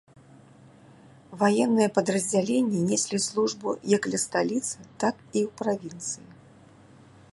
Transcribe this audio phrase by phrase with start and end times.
[1.41, 3.67] Ваенныя падраздзяленні неслі службу
[3.97, 6.27] як ля сталіцы, так і ў правінцыі.